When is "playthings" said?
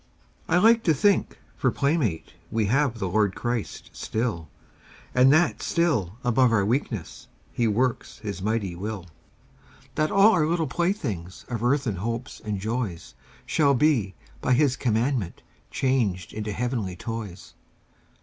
10.65-11.45